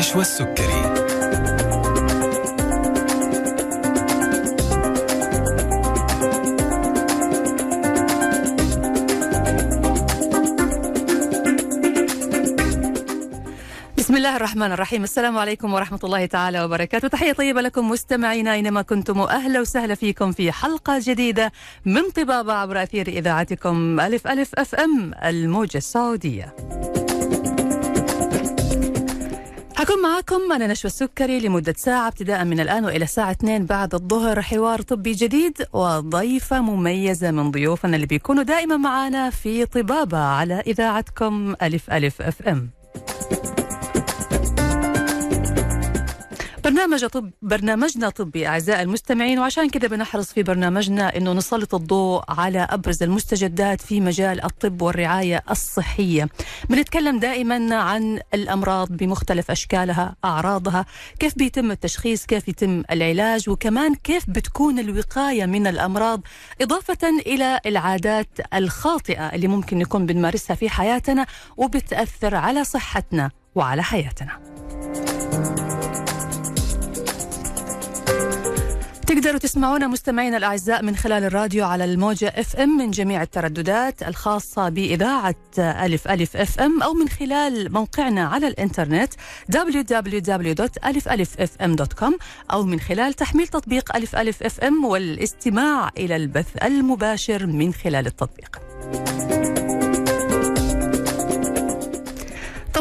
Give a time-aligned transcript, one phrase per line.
[0.00, 0.82] نشوى السكري
[13.98, 15.02] بسم الله الرحمن الرحيم.
[15.02, 17.08] السلام عليكم ورحمة الله تعالى وبركاته.
[17.08, 21.52] تحية طيبة لكم مستمعينا أينما كنتم وأهلا وسهلا فيكم في حلقة جديدة
[21.84, 26.54] من طبابة عبر أثير إذاعتكم ألف ألف أف أم الموجة السعودية.
[29.90, 34.42] حكون معكم أنا نشوى السكري لمدة ساعة ابتداء من الآن وإلى الساعة 2 بعد الظهر.
[34.42, 41.54] حوار طبي جديد وضيفة مميزة من ضيوفنا اللي بيكونوا دائما معنا في طبابة على إذاعتكم
[41.62, 42.70] ألف ألف أف أم.
[46.70, 52.66] برنامج طب برنامجنا طبي أعزائي المستمعين وعشان كذا بنحرص في برنامجنا إنه نسلط الضوء على
[52.70, 56.28] أبرز المستجدات في مجال الطب والرعاية الصحية.
[56.68, 60.86] بنتكلم دائما عن الأمراض بمختلف أشكالها، أعراضها،
[61.18, 66.20] كيف بيتم التشخيص، كيف يتم العلاج وكمان كيف بتكون الوقاية من الأمراض
[66.60, 71.26] إضافة إلى العادات الخاطئة اللي ممكن نكون بنمارسها في حياتنا
[71.56, 74.40] وبتأثر على صحتنا وعلى حياتنا.
[79.10, 85.34] تقدروا تسمعونا مستمعينا الأعزاء من خلال الراديو على الموجة FM من جميع الترددات الخاصة بإذاعة
[85.58, 89.12] ألف ألف FM أو من خلال موقعنا على الإنترنت
[89.56, 92.12] www.alifalifm.com
[92.52, 98.60] أو من خلال تحميل تطبيق ألف ألف FM والاستماع إلى البث المباشر من خلال التطبيق.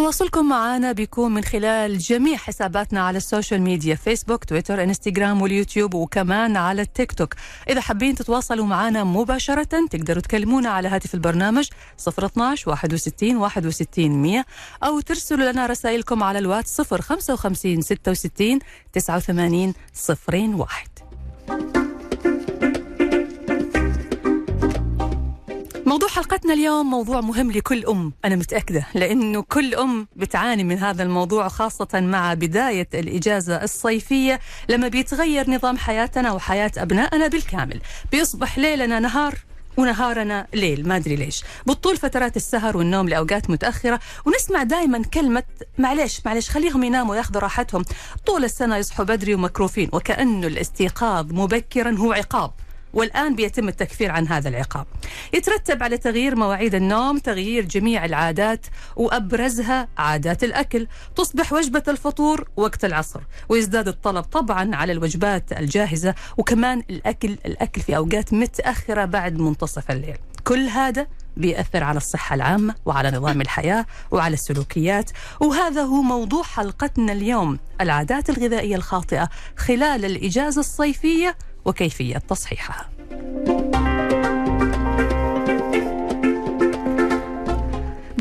[0.10, 5.94] تواصلكم معنا بيكون من خلال جميع حساباتنا على ال social media فيسبوك تويتر إنستغرام واليوتيوب
[5.94, 7.36] وكمان على التيك توك.
[7.70, 11.70] إذا حابين تتواصلوا معنا مباشرة تقدروا تكلمونا على هاتف البرنامج
[12.08, 14.46] 012 61 61 100
[14.84, 18.60] أو ترسلوا لنا رسائلكم على الواتس 055 66
[18.94, 19.74] 89
[21.50, 21.89] 01
[25.90, 31.04] موضوع حلقتنا اليوم موضوع مهم لكل أم أنا متأكدة لأنه كل أم بتعاني من هذا
[31.04, 34.40] الموضوع خاصة مع بداية الإجازة الصيفية
[34.70, 37.82] لما بيتغير نظام حياتنا وحياة أبنائنا بالكامل.
[38.12, 39.36] بيصبح ليلنا نهار
[39.78, 41.44] ونهارنا ليل ما أدري ليش.
[41.66, 45.44] بطول فترات السهر والنوم لأوقات متأخرة ونسمع دائما كلمة
[45.78, 47.86] معلش معلش خليهم يناموا ياخذوا راحتهم.
[48.26, 52.52] طول السنة يصحوا بدري ومكروفين وكأنه الاستيقاظ مبكرا هو عقاب.
[52.94, 54.86] والآن بيتم التكفير عن هذا العقاب.
[55.34, 60.88] يترتب على تغيير مواعيد النوم تغيير جميع العادات وأبرزها عادات الأكل.
[61.16, 67.98] تصبح وجبة الفطور وقت العصر ويزداد الطلب طبعا على الوجبات الجاهزة وكمان الأكل الأكل في
[67.98, 70.18] أوقات متأخرة بعد منتصف الليل.
[70.44, 71.08] كل هذا
[71.38, 75.12] بيأثر على الصحة العامة وعلى نظام الحياة وعلى السلوكيات.
[75.40, 82.90] وهذا هو موضوع حلقتنا اليوم العادات الغذائية الخاطئة خلال الإجازة الصيفية وكيفية تصحيحها.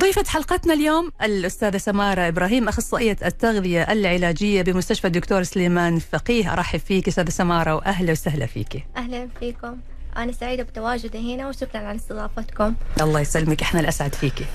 [0.01, 6.53] ضيفة حلقتنا اليوم الأستاذة سمارة إبراهيم أخصائية التغذية العلاجية بمستشفى الدكتور سليمان فقيه.
[6.53, 8.85] أرحب فيك أستاذة سمارة وأهلا وسهلا فيك.
[8.97, 9.77] أهلا فيكم.
[10.17, 12.75] أنا سعيدة بتواجدي هنا وشكرا على استضافتكم.
[13.01, 14.47] الله يسلمك إحنا الأسعد فيك.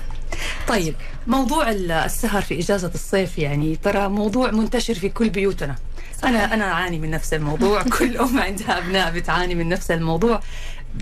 [0.68, 0.94] طيب
[1.26, 5.74] موضوع السهر في إجازة الصيف يعني ترى موضوع منتشر في كل بيوتنا.
[6.28, 7.82] أنا أنا أعاني من نفس الموضوع.
[7.98, 10.40] كل أم عندها أبناء بتعاني من نفس الموضوع.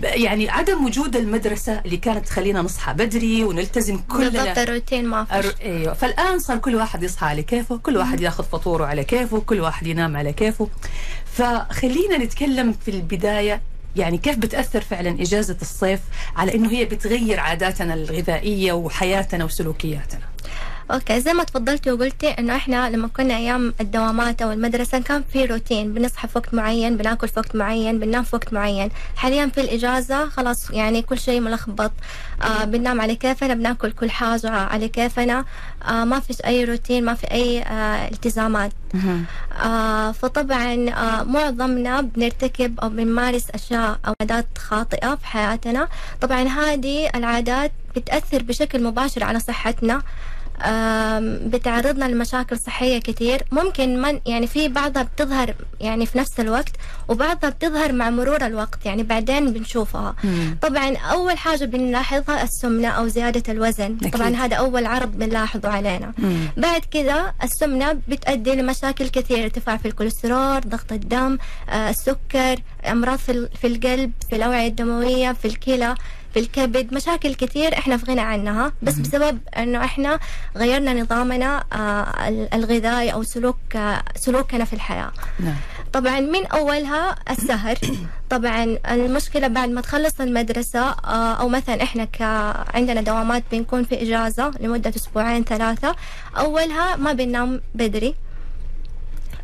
[0.03, 4.29] يعني عدم وجود المدرسة اللي كانت تخلينا نصحى بدري ونلتزم كلنا.
[4.29, 5.53] بالضبط الروتين ما أر...
[5.61, 5.93] أيوه.
[5.93, 9.87] فالآن صار كل واحد يصحى على كيفه كل واحد ياخذ فطوره على كيفه كل واحد
[9.87, 10.69] ينام على كيفه.
[11.25, 13.61] فخلينا نتكلم في البداية.
[13.95, 15.99] يعني كيف بتأثر فعلا إجازة الصيف
[16.35, 20.21] على إنه هي بتغير عاداتنا الغذائية وحياتنا وسلوكياتنا؟
[20.91, 25.45] أوكي زي ما تفضلتي وقلتي إنه إحنا لما كنا أيام الدوامات أو المدرسة كان في
[25.45, 28.89] روتين بنصحى في وقت معين بناكل في وقت معين بننام في وقت معين.
[29.15, 31.91] حاليا في الإجازة خلاص يعني كل شيء ملخبط.
[32.41, 35.45] آه بننام على كيفنا بناكل كل حاجة على كيفنا.
[35.87, 38.71] آه ما فيش أي روتين ما في أي آه التزامات.
[39.63, 45.87] آه فطبعا آه معظمنا بنرتكب أو بنمارس أشياء أو عادات خاطئة في حياتنا.
[46.21, 50.01] طبعا هذه العادات بتأثر بشكل مباشر على صحتنا.
[51.29, 56.71] بتعرضنا لمشاكل صحية كتير ممكن من يعني في بعضها بتظهر يعني في نفس الوقت
[57.07, 60.57] وبعضها بتظهر مع مرور الوقت يعني بعدين بنشوفها مم.
[60.61, 64.13] طبعا أول حاجة بنلاحظها السمنة أو زيادة الوزن أكيد.
[64.13, 66.47] طبعا هذا أول عرض بنلاحظه علينا مم.
[66.57, 71.37] بعد كذا السمنة بتؤدي لمشاكل كثيرة ارتفاع في الكوليسترول ضغط الدم
[71.69, 72.59] آه، السكر
[72.91, 75.95] أمراض في القلب في الأوعية الدموية في الكلى
[76.33, 80.19] في الكبد مشاكل كثير إحنا في غنى عنها بس بسبب إنه إحنا
[80.57, 85.11] غيرنا نظامنا آه، الغذائي أو سلوك آه، سلوكنا في الحياة.
[85.39, 85.55] نعم.
[85.93, 87.77] طبعا من أولها السهر.
[88.29, 92.21] طبعا المشكلة بعد ما تخلص المدرسة آه، أو مثلا إحنا ك
[92.75, 95.95] عندنا دوامات بنكون في إجازة لمدة أسبوعين ثلاثة
[96.37, 98.15] أولها ما بننام بدري.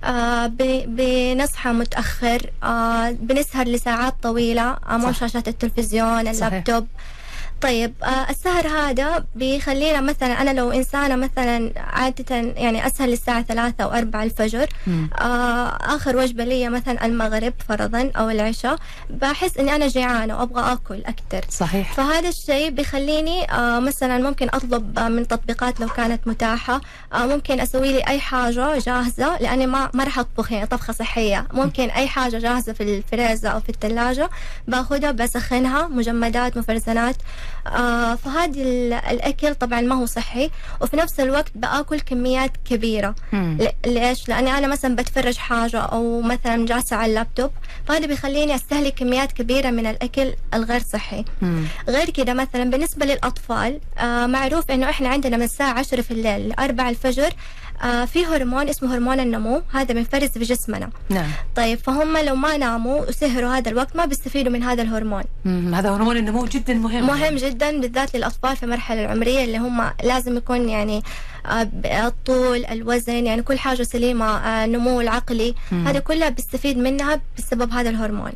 [0.04, 0.48] آه
[0.88, 2.50] بنصحى متأخر.
[2.64, 4.78] آه بنسهر لساعات طويلة.
[4.90, 6.88] أمام شاشات التلفزيون اللابتوب.
[6.88, 7.19] صحيح.
[7.62, 13.84] طيب آه السهر هذا بيخلينا مثلا أنا لو إنسانة مثلا عادة يعني أسهر للساعة ثلاثة
[13.84, 14.68] أو أربعة الفجر
[15.20, 18.76] آه آخر وجبة لي مثلا المغرب فرضا أو العشاء
[19.10, 21.94] بحس إني أنا جيعانة وأبغى آكل أكثر صحيح.
[21.94, 26.82] فهذا الشيء بيخليني آه مثلا ممكن أطلب من تطبيقات لو كانت متاحة
[27.14, 31.48] آه ممكن أسوي لي أي حاجة جاهزة لأني ما ما راح أطبخ يعني طبخة صحية.
[31.54, 34.30] ممكن أي حاجة جاهزة في الفريزة أو في الثلاجة
[34.68, 37.16] باخذها بسخنها مجمدات مفرزنات
[37.68, 38.62] آه فهذا
[39.12, 40.50] الأكل طبعا ما هو صحي
[40.82, 43.16] وفي نفس الوقت بآكل كميات كبيرة
[43.86, 47.52] ليش؟ لأني أنا مثلا بتفرج حاجة أو مثلا جالسة على اللابتوب
[47.88, 51.64] فهذا بيخليني أستهلك كميات كبيرة من الأكل الغير صحي مم.
[51.90, 56.50] غير كده مثلا بالنسبة للأطفال آه معروف إنه إحنا عندنا من الساعة 10 في الليل
[56.50, 57.34] ل 4 الفجر
[57.84, 59.62] آه في هرمون اسمه هرمون النمو.
[59.74, 60.90] هذا بينفرز في جسمنا.
[61.10, 61.28] نعم.
[61.56, 65.24] طيب فهم لو ما ناموا وسهروا هذا الوقت ما بيستفيدوا من هذا الهرمون.
[65.46, 65.76] مم.
[65.76, 67.08] هذا هرمون النمو جدا مهم.
[67.08, 71.04] مهم جدا بالذات للأطفال في المرحلة العمرية اللي هم لازم يكون يعني
[71.86, 75.56] الطول الوزن يعني كل حاجة سليمة آه، النمو العقلي.
[75.72, 78.32] هذه كلها بيستفيد منها بسبب هذا الهرمون.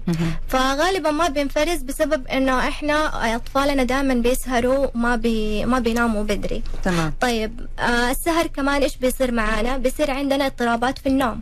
[0.48, 6.64] فغالبا ما بينفرز بسبب إنه إحنا أطفالنا دائما بيسهروا ما بي ما بيناموا بدري.
[6.84, 7.14] تمام.
[7.22, 11.42] طيب آه السهر كمان إيش بيصير معانا؟ بيصير عندنا اضطرابات في النوم.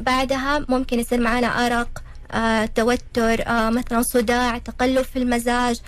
[0.00, 2.02] بعدها ممكن يصير معانا أرق
[2.32, 5.80] آه، توتر آه، مثلا صداع تقلب في المزاج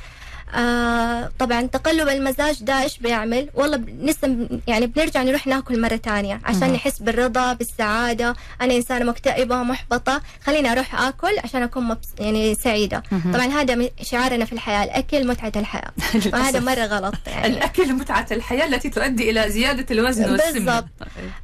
[0.55, 6.41] آه طبعا تقلب المزاج ده إيش بيعمل؟ والله لسه يعني بنرجع نروح ناكل مرة ثانية
[6.45, 8.35] عشان نحس بالرضا بالسعادة.
[8.61, 10.23] أنا إنسانة مكتئبة محبطة.
[10.45, 13.03] خليني أروح آكل عشان أكون مبس يعني سعيدة.
[13.35, 15.91] طبعا هذا شعارنا في الحياة الأكل متعة الحياة.
[16.33, 17.47] وهذا مرة غلط يعني.
[17.47, 20.53] الأكل متعة الحياة التي تؤدي إلى زيادة الوزن والسمنة.
[20.53, 20.89] بالضبط.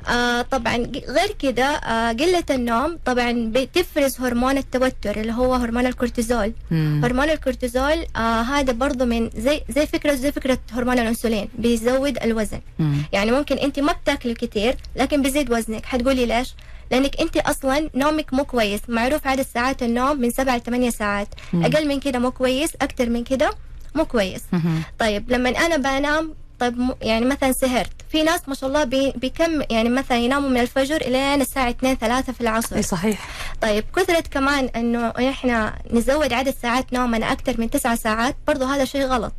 [0.09, 0.77] آه طبعا
[1.09, 6.53] غير كده آه قلة النوم طبعا بتفرز هرمون التوتر اللي هو هرمون الكورتيزول.
[6.71, 12.19] هرمون الكورتيزول آه هذا برضه برضه من زي زي فكره زي فكرة هرمون الانسولين بيزود
[12.23, 12.97] الوزن مم.
[13.13, 16.55] يعني ممكن انت ما بتاكلي كثير لكن بيزيد وزنك حتقولي ليش
[16.91, 21.29] لأنك انت أصلا نومك مو كويس معروف عدد ساعات النوم من 7 ل 8 ساعات
[21.53, 21.65] مم.
[21.65, 23.51] أقل من كده مو كويس أكثر من كده
[23.95, 24.83] مو كويس مم.
[24.99, 27.91] طيب لما أنا بنام طيب يعني مثلا سهرت.
[28.11, 31.97] في ناس ما شاء الله بي بكم يعني مثلا يناموا من الفجر إلى الساعة 2
[31.97, 32.77] 3 في العصر.
[32.77, 33.29] إي صحيح.
[33.63, 38.85] طيب كثرة كمان إنه إحنا نزود عدد ساعات نومنا أكثر من تسعة ساعات برضه هذا
[38.85, 39.33] شيء غلط.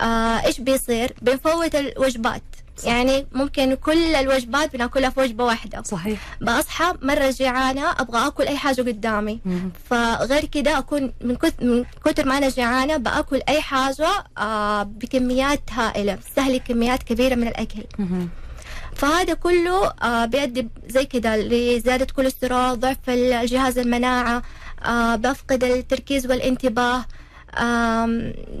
[0.00, 2.42] آه إيش بيصير؟ بنفوت الوجبات.
[2.80, 2.86] صح.
[2.88, 8.56] يعني ممكن كل الوجبات بناكلها في وجبة واحدة صحيح بصحى مرة جيعانه أبغى آكل أي
[8.58, 9.70] حاجة قدامي مم.
[9.90, 15.62] فغير كده أكون من كثر من كثر ما أنا جيعانه بآكل أي حاجة آه بكميات
[15.72, 18.28] هائلة بستهلك كميات كبيرة من الأكل مم.
[18.96, 24.42] فهذا كله آه بيؤدي زي كده لزيادة كوليسترول ضعف الجهاز المناعة
[24.84, 27.04] آه بفقد التركيز والانتباه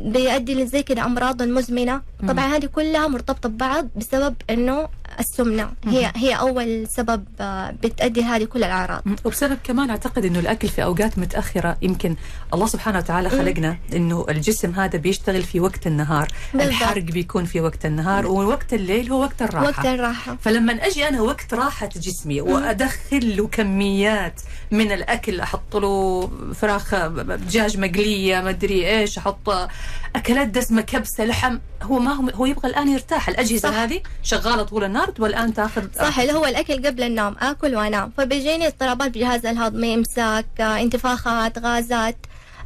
[0.04, 2.00] بيؤدي لزي كده أمراض مزمنة.
[2.28, 4.88] طبعا هذه كلها مرتبطة ببعض بسبب إنه
[5.20, 5.70] السمنة.
[5.84, 9.02] هي هي أول سبب آه، بتؤدي هذه كل الأعراض.
[9.24, 12.16] وبسبب كمان أعتقد إنه الأكل في أوقات متأخرة يمكن
[12.54, 16.28] الله سبحانه وتعالى خلقنا إنه الجسم هذا بيشتغل في وقت النهار.
[16.52, 16.68] بالضبط.
[16.68, 19.66] الحرق بيكون في وقت النهار ووقت الليل هو وقت الراحة.
[19.66, 20.36] وقت الراحة.
[20.40, 27.78] فلما أجي أنا وقت راحة جسمي وأدخل له كميات من الأكل أحط له فراخ دجاج
[27.78, 29.68] مقلية ما أدري إيش أحط
[30.16, 33.28] أكلات دسمة كبسة لحم هو ما هو هو يبغى الآن يرتاح.
[33.28, 33.76] الأجهزة صح.
[33.76, 38.12] هذه شغالة طول النهار تبغى الان تأخذ صح اللي هو الأكل قبل النوم آكل وأنام.
[38.16, 42.16] فبيجيني اضطرابات بالجهاز الهضمي إمساك انتفاخات غازات.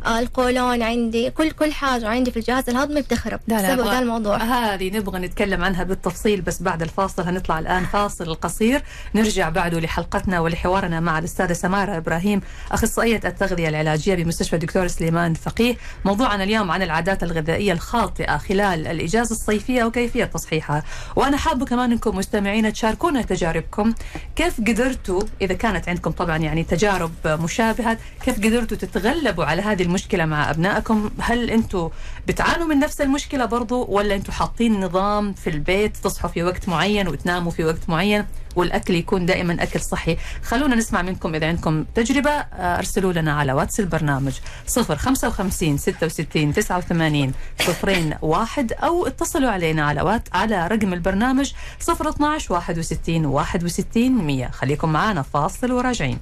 [0.06, 4.37] القولون عندي كل كل حاجة عندي في الجهاز الهضمي بتخرب بسبب الموضوع.
[4.37, 8.82] هذه نبغى نتكلم عنها بالتفصيل بس بعد الفاصل هنطلع الآن فاصل قصير.
[9.14, 12.40] نرجع بعده لحلقتنا ولحوارنا مع الأستاذة سمارة إبراهيم
[12.73, 15.76] أخصائية التغذية العلاجية بمستشفى الدكتور سليمان فقيه.
[16.04, 20.82] موضوعنا اليوم عن العادات الغذائية الخاطئة خلال الإجازة الصيفية وكيفية تصحيحها.
[21.16, 23.94] وأنا حابه كمان أنكم مستمعين تشاركونا تجاربكم.
[24.37, 30.24] كيف قدرتوا إذا كانت عندكم طبعا يعني تجارب مشابهة كيف قدرتوا تتغلبوا على هذه المشكلة
[30.24, 31.90] مع أبنائكم؟ هل أنتم
[32.28, 37.08] بتعانوا من نفس المشكلة برضو ولا أنتم حاطين نظام في البيت تصحوا في وقت معين
[37.08, 42.30] وتناموا في وقت معين والأكل يكون دائما أكل صحي؟ خلونا نسمع منكم إذا عندكم تجربة
[42.30, 44.32] آه، أرسلوا لنا على واتس البرنامج
[44.66, 51.52] 055 66 89 صفرين واحد أو اتصلوا علينا على وات على رقم البرنامج
[51.90, 56.18] 012 61 61 100 خليكم معنا فاصل وراجعين.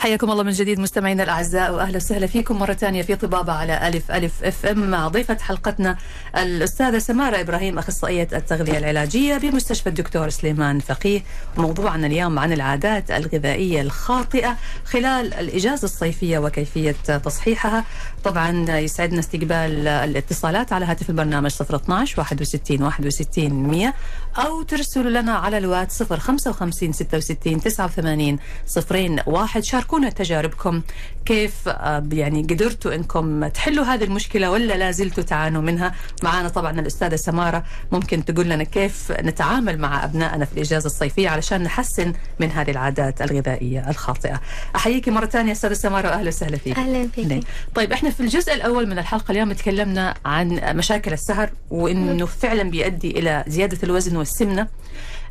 [0.00, 4.10] حياكم الله من جديد مستمعينا الأعزاء وأهلا وسهلا فيكم مرة ثانية في طبابة على ألف
[4.10, 4.90] ألف أف إم.
[4.90, 5.96] مع ضيفة حلقتنا
[6.36, 11.22] الأستاذة سمارة إبراهيم أخصائية التغذية العلاجية بمستشفى الدكتور سليمان فقيه.
[11.56, 16.92] موضوعنا اليوم عن العادات الغذائية الخاطئة خلال الإجازة الصيفية وكيفية
[17.24, 17.84] تصحيحها.
[18.24, 23.94] طبعا يسعدنا استقبال الاتصالات على هاتف البرنامج 012 61 61 100
[24.38, 29.62] أو ترسلوا لنا على الوات 055 66 89 صفرين واحد.
[29.90, 30.82] شاركونا تجاربكم؟
[31.26, 36.80] كيف آه، يعني قدرتوا إنكم تحلوا هذه المشكلة ولا لا زلتوا تعانوا منها؟ معنا طبعا
[36.80, 37.64] الأستاذة سمارة.
[37.92, 43.22] ممكن تقول لنا كيف نتعامل مع أبنائنا في الإجازة الصيفية علشان نحسن من هذه العادات
[43.22, 44.40] الغذائية الخاطئة.
[44.76, 46.78] احييك مرة ثانية أستاذة سمارة واهلا وسهلا فيك.
[46.78, 47.44] أهلا فيك
[47.74, 53.10] طيب إحنا في الجزء الأول من الحلقة اليوم تكلمنا عن مشاكل السهر وإنه فعلا بيؤدي
[53.10, 54.68] إلى زيادة الوزن والسمنة.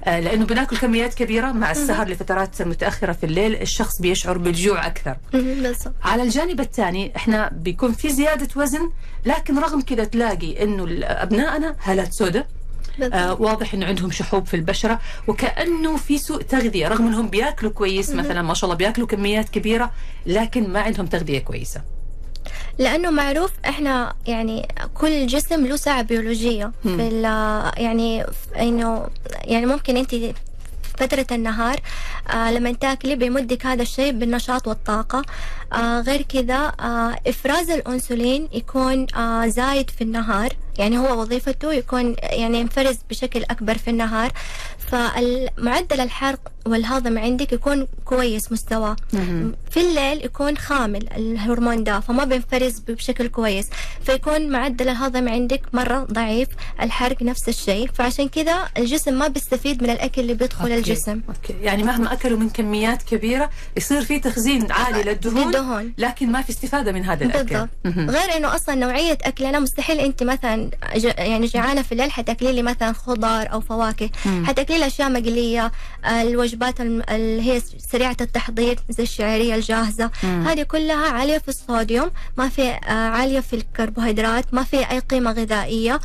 [0.05, 5.17] لأنه بناكل كميات كبيرة مع السهر لفترات متأخرة في الليل الشخص بيشعر بالجوع أكثر.
[6.03, 8.89] على الجانب الثاني إحنا بيكون في زيادة وزن
[9.25, 12.47] لكن رغم كذا تلاقي إنه أبنائنا هالات سوداء
[13.13, 18.09] آه واضح إنه عندهم شحوب في البشرة وكأنه في سوء تغذية رغم إنهم بياكلوا كويس
[18.09, 19.91] مثلا ما شاء الله بياكلوا كميات كبيرة
[20.25, 21.81] لكن ما عندهم تغذية كويسة.
[22.79, 26.71] لأنه معروف إحنا يعني كل جسم له ساعة بيولوجية.
[26.83, 27.21] في
[27.77, 28.25] يعني
[28.59, 29.07] إنه
[29.43, 30.15] يعني ممكن أنت
[30.97, 31.79] فترة النهار
[32.29, 35.21] آه لما تاكلي بيمدك هذا الشيء بالنشاط والطاقة.
[35.73, 40.49] آه غير كذا آه إفراز الأنسولين يكون آه زايد في النهار.
[40.77, 44.31] يعني هو وظيفته يكون يعني ينفرز بشكل أكبر في النهار.
[44.91, 48.95] فالمعدل الحرق والهضم عندك يكون كويس مستوى.
[49.71, 53.67] في الليل يكون خامل الهرمون ده فما بينفرز بشكل كويس.
[54.03, 56.47] فيكون معدل الهضم عندك مرة ضعيف
[56.81, 57.89] الحرق نفس الشيء.
[57.93, 60.77] فعشان كذا الجسم ما بيستفيد من الأكل اللي بيدخل okay.
[60.77, 61.21] الجسم.
[61.29, 61.53] okay.
[61.61, 65.93] يعني مهما أكلوا من كميات كبيرة يصير في تخزين عالي للدهون, للدهون.
[65.97, 67.67] لكن ما في استفادة من هذا الأكل.
[67.85, 68.09] بالضبط.
[68.15, 70.69] غير إنه أصلا نوعية أكلنا مستحيل أنت مثلا
[71.17, 74.09] يعني جعانة في الليل حتاكلي لي مثلا خضار أو فواكه.
[74.43, 75.71] حتاكلي لي أشياء مقلية
[76.63, 80.47] الوجبات اللي هي سريعة التحضير زي الشعرية الجاهزة مم.
[80.47, 85.31] هذه كلها عالية في الصوديوم ما في آه، عالية في الكربوهيدرات ما في أي قيمة
[85.31, 85.99] غذائية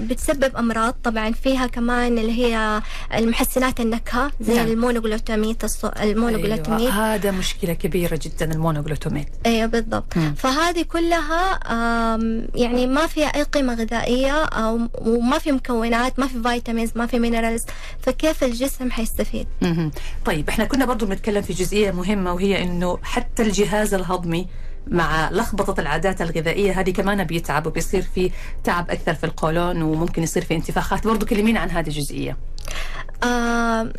[0.00, 2.82] بتسبب أمراض طبعا فيها كمان اللي هي
[3.14, 4.66] المحسنات النكهة زي نعم.
[4.66, 5.64] المونوغلوتاميت
[6.02, 7.14] المونوغلوتاميت أيوة.
[7.14, 10.34] هذا مشكلة كبيرة جدا المونوغلوتاميت أيوة بالضبط مم.
[10.34, 11.60] فهذه كلها
[12.54, 17.18] يعني ما فيها أي قيمة غذائية أو وما في مكونات ما في vitamins ما في
[17.18, 17.64] minerals
[18.00, 19.90] فكيف الجسم حيستفيد مم.
[20.24, 24.46] طيب إحنا كنا برضو بنتكلم في جزئية مهمة وهي إنه حتى الجهاز الهضمي
[24.86, 26.80] مع لخبطة العادات الغذائية.
[26.80, 28.30] هذه كمان بيتعب وبيصير في
[28.64, 31.06] تعب أكثر في القولون وممكن يصير في انتفاخات.
[31.06, 32.36] برضو كلمينا عن هذه الجزئية.
[33.24, 33.92] آه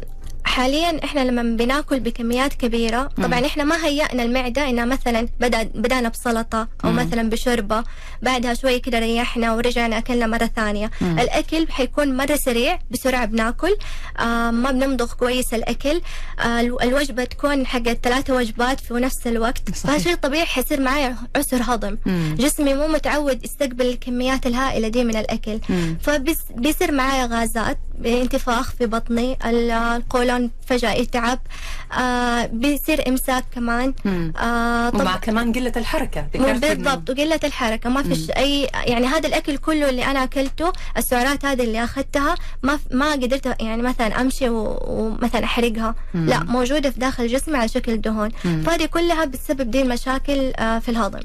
[0.45, 3.45] حاليا إحنا لما بناكل بكميات كبيرة طبعا مم.
[3.45, 6.95] إحنا ما هيأنا المعدة إنها مثلا بدا بدأنا بسلطة أو مم.
[6.95, 7.83] مثلا بشوربة
[8.21, 11.19] بعدها شوي كده ريحنا ورجعنا أكلنا مرة ثانية مم.
[11.19, 13.75] الأكل حيكون مرة سريع بسرعة بناكل
[14.19, 16.01] آه ما بنمضغ كويس الأكل
[16.39, 21.97] آه الوجبة تكون حقت ثلاثة وجبات في نفس الوقت فشيء طبيعي حيصير معي عسر هضم
[22.05, 22.35] مم.
[22.39, 25.59] جسمي مو متعود يستقبل الكميات الهائلة دي من الأكل
[26.01, 30.32] فبيصير معي غازات انتفاخ في بطني القولون
[30.67, 31.39] فجأة يتعب
[31.99, 33.93] آه بيصير إمساك كمان.
[34.37, 39.89] آه ومع كمان قلة الحركة بالضبط وقلة الحركة ما فيش أي يعني هذا الأكل كله
[39.89, 45.95] اللي أنا أكلته السعرات هذه اللي أخذتها ما ما قدرت يعني مثلا أمشي ومثلا أحرقها.
[46.13, 46.29] مم.
[46.29, 48.29] لا موجودة في داخل جسمي على شكل دهون.
[48.65, 51.19] فهذه كلها بتسبب دي المشاكل آه في الهضم.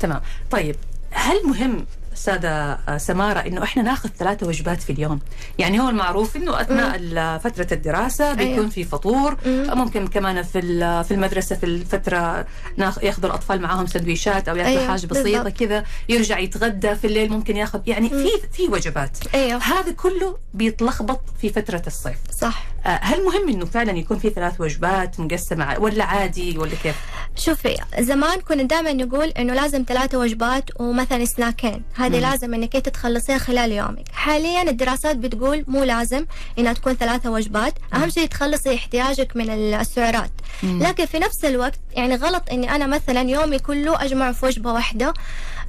[0.00, 0.20] تمام.
[0.50, 0.76] طيب
[1.10, 1.86] هل مهم
[2.20, 5.20] أستاذة سمارة إنه إحنا ناخذ ثلاثة وجبات في اليوم.
[5.58, 8.68] يعني هو المعروف إنه أثناء فترة الدراسة بيكون أيوه.
[8.68, 9.36] في فطور.
[9.46, 10.60] ممكن كمان في
[11.04, 12.46] في المدرسة في الفترة
[12.78, 14.90] ياخذوا الأطفال معاهم سندويشات أو يأكلوا أيوه.
[14.90, 17.80] حاجة بسيطة كذا يرجع يتغدى في الليل ممكن ياخذ.
[17.86, 19.18] يعني في في وجبات.
[19.34, 19.62] أيوه.
[19.62, 22.18] هذا كله بيتلخبط في فترة الصيف.
[22.40, 22.64] صح.
[22.86, 26.96] آه، هل مهم إنه فعلا يكون في ثلاث وجبات مقسمة ولا عادي ولا كيف؟
[27.36, 31.82] شوفي زمان كنا دائما نقول إنه لازم ثلاثة وجبات ومثلا سناكين.
[32.14, 32.20] هذه.
[32.20, 34.08] لازم إنك إنت تخلصيها خلال يومك.
[34.12, 36.26] حاليا الدراسات بتقول مو لازم
[36.58, 37.74] إنها تكون ثلاثة وجبات.
[37.94, 40.30] أهم شيء تخلصي احتياجك من السعرات.
[40.62, 40.82] مم.
[40.82, 45.14] لكن في نفس الوقت يعني غلط إني أنا مثلا يومي كله أجمع في وجبة واحدة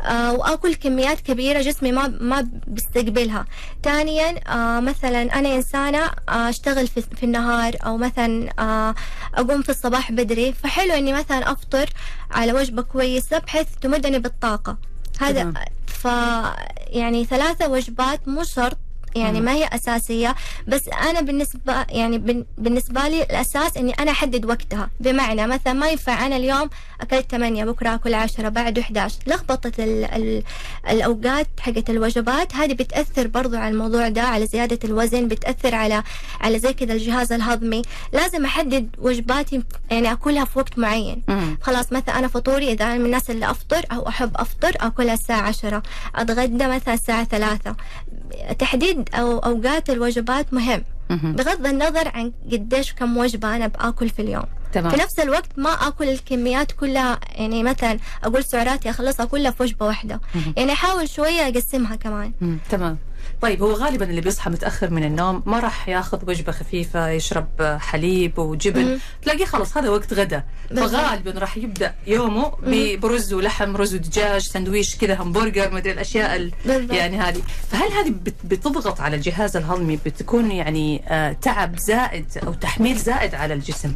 [0.02, 3.46] آه وأكل كميات كبيرة جسمي ما ما بيستقبلها.
[3.84, 8.96] ثانيا آه مثلا أنا إنسانة آه أشتغل في, في النهار أو مثلا آه
[9.36, 10.54] أقوم في الصباح بدري.
[10.54, 11.90] فحلو إني مثلا أفطر
[12.32, 14.78] على وجبة كويسة بحيث تمدني بالطاقة.
[15.20, 15.54] هذا.
[15.92, 16.06] ف
[16.88, 18.78] يعني ثلاثة وجبات مو شرط.
[19.16, 19.42] يعني.
[19.42, 20.36] ما هي أساسية
[20.68, 22.18] بس أنا بالنسبة يعني
[22.58, 24.90] بالنسبة لي الأساس إني أنا أحدد وقتها.
[25.00, 26.70] بمعنى مثلا ما ينفع أنا اليوم
[27.02, 30.44] أكلت 8 بكرة أكل 10 بعده 11 لخبطة ال ال
[30.90, 36.04] الأوقات حقت الوجبات هذه بتأثر برضو على الموضوع ده على زيادة الوزن بتأثر على
[36.42, 37.82] على زي كذا الجهاز الهضمي.
[38.14, 41.22] لازم أحدد وجباتي يعني أكلها في وقت معين.
[41.62, 45.42] خلاص مثلا أنا فطوري إذا أنا من الناس اللي أفطر أو أحب أفطر أكلها الساعة
[45.42, 45.84] عشرة.
[46.16, 47.76] أتغدى مثلا الساعة ثلاثة.
[48.60, 50.84] تحديد أو أوقات الوجبات مهم.
[51.10, 55.70] بغض النظر عن قديش كم وجبة أنا بآكل في اليوم تمام في نفس الوقت ما
[55.70, 60.54] آكل الكميات كلها يعني مثلا أقول سعراتي أخلصها كلها في وجبة واحدة مهم.
[60.58, 62.32] يعني أحاول شوية أقسمها كمان.
[62.70, 62.98] تمام
[63.42, 68.40] طيب هو غالبا اللي بيصحى متأخر من النوم ما راح ياخذ وجبة خفيفة يشرب حليب
[68.40, 69.00] وجبن.
[69.22, 70.44] تلاقيه خلاص هذا وقت غدا.
[70.76, 76.52] فغالبا راح يبدأ يومه ب- برز ولحم رز ودجاج سندويش كذا همبرجر مدري الأشياء ال...
[76.92, 77.42] يعني هذه.
[77.72, 83.36] فهل هذه بت- بتضغط على الجهاز الهضمي بتكون يعني آه تعب زائد أو تحميل زائد
[83.36, 83.94] على الجسم؟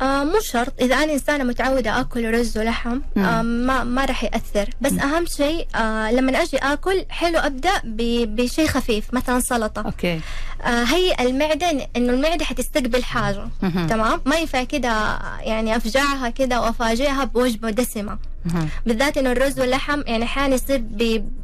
[0.00, 0.72] آه مو شرط.
[0.80, 3.24] إذا أنا إنسانة متعودة آكل رز ولحم مم.
[3.24, 4.68] آه ما ما راح يأثر.
[4.80, 9.82] بس أهم شيء آه لما أجي آكل حلو أبدأ ب- بشيء خفيف مثلا سلطة.
[9.82, 10.20] أوكي.
[10.62, 13.48] آه هي المعدة إنه المعدة حتستقبل حاجة.
[13.62, 13.86] مهم.
[13.86, 18.18] تمام؟ ما ينفع كده يعني أفجعها كده وأفاجئها بوجبة دسمة.
[18.44, 18.68] مهم.
[18.86, 20.82] بالذات إنه الرز واللحم يعني أحيانا يصير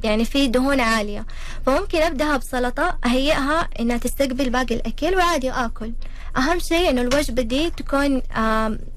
[0.05, 1.27] يعني في دهون عالية.
[1.67, 5.93] فممكن أبدأها بسلطة أهيئها إنها تستقبل باقي الأكل وعادي آكل.
[6.37, 8.23] أهم شيء إنه الوجبة دي تكون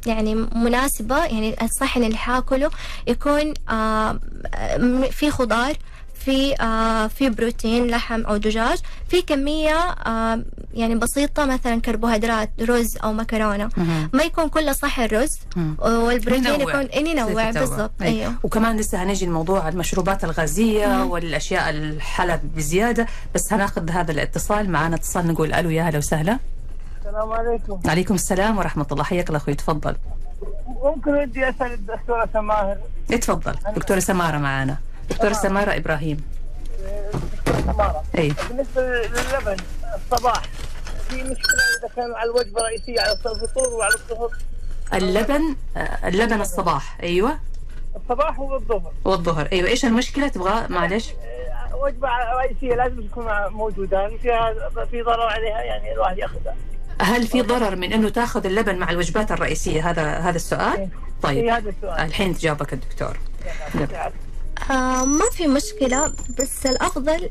[0.05, 2.69] يعني مناسبة يعني الصحن اللي حاكله
[3.07, 3.53] يكون
[5.11, 5.75] في خضار
[6.25, 8.77] في آه في بروتين لحم أو دجاج
[9.07, 13.69] في كمية آه يعني بسيطة مثلا كربوهيدرات رز أو مكرونة.
[14.13, 15.75] ما يكون كله صحن رز مم.
[15.81, 16.61] والبروتين.
[16.61, 17.65] يكون إيه، ينوع يصير يتنوع.
[17.65, 18.07] بالضبط أي.
[18.07, 24.95] أيوه وكمان لسه هنجي الموضوع المشروبات الغازية والأشياء الحلب بزيادة بس هناخذ هذا الاتصال معنا
[24.95, 26.39] اتصال نقول ألو يا هلا وسهلا
[27.09, 27.79] السلام عليكم.
[27.85, 29.03] عليكم السلام ورحمة الله.
[29.03, 29.55] حياك الله أخوي.
[29.55, 29.95] تفضل.
[30.67, 34.77] ممكن ودي أسأل الدكتورة سماهر؟ تفضل دكتورة سمارة معنا
[35.09, 35.33] دكتورة.
[35.33, 36.23] سمارة إبراهيم.
[37.37, 39.57] دكتورة سماره أي بالنسبة للبن
[39.95, 40.43] الصباح
[41.09, 44.29] في مشكلة إذا كان على الوجبة الرئيسية على الفطور وعلى الظهر؟
[44.93, 45.55] اللبن
[46.05, 46.97] اللبن الصباح.
[47.03, 47.39] أيوة.
[47.95, 48.91] الصباح والظهر.
[49.05, 49.47] والظهر.
[49.51, 49.67] أيوة.
[49.67, 51.13] إيش المشكلة؟ تبغى معلش.
[51.73, 54.53] وجبة رئيسية لازم تكون موجودة هل فيها
[54.91, 56.55] في ضرر عليها يعني الواحد ياخذها.
[57.01, 60.89] هل في ضرر من أنه تأخذ اللبن مع الوجبات الرئيسية؟ هذا هذا السؤال.
[61.23, 61.45] طيب.
[61.45, 61.99] هذا السؤال.
[61.99, 63.17] الحين تجاوبك الدكتور.
[64.71, 67.29] آه ما في مشكلة بس الأفضل